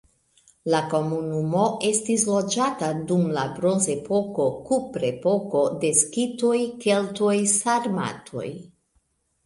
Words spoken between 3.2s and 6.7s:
la bronzepoko, kuprepoko, de skitoj,